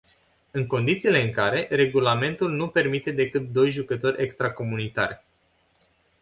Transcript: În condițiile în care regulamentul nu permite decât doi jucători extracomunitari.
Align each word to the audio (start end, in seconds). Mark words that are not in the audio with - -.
În 0.51 0.67
condițiile 0.67 1.21
în 1.21 1.31
care 1.31 1.67
regulamentul 1.69 2.51
nu 2.51 2.67
permite 2.69 3.11
decât 3.11 3.49
doi 3.51 3.69
jucători 3.69 4.21
extracomunitari. 4.23 5.23